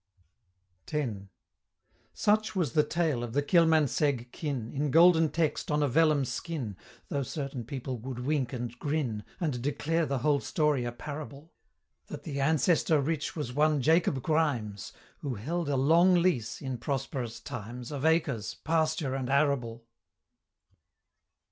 [0.91, 1.09] X.
[2.11, 6.75] Such was the tale of the Kilmansegg Kin, In golden text on a vellum skin,
[7.09, 11.53] Though certain people would wink and grin, And declare the whole story a parable
[12.07, 17.39] That the Ancestor rich was one Jacob Ghrimes, Who held a long lease, in prosperous
[17.39, 19.85] times, Of acres, pasture and arable.